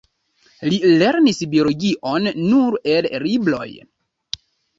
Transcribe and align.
Li 0.71 0.77
lernis 1.01 1.41
biologion 1.51 2.31
nur 2.47 2.79
el 2.95 3.11
libroj. 3.27 3.69